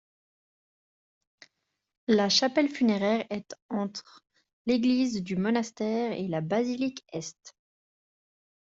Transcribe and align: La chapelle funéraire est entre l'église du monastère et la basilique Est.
La 2.07 2.27
chapelle 2.27 2.69
funéraire 2.69 3.27
est 3.29 3.53
entre 3.69 4.19
l'église 4.65 5.21
du 5.21 5.35
monastère 5.35 6.13
et 6.13 6.27
la 6.27 6.41
basilique 6.41 7.05
Est. 7.13 7.53